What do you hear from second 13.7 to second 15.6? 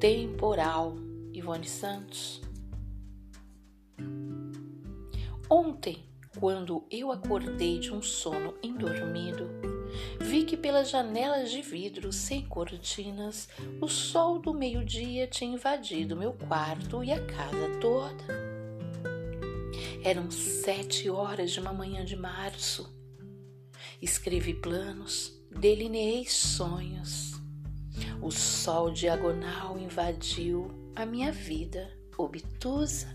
o sol do meio-dia tinha